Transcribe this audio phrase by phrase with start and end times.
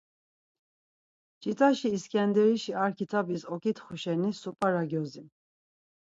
[1.41, 5.27] Chitaşi İskenderişi ar kitabis Oǩitxuşeni Supara gyodzin.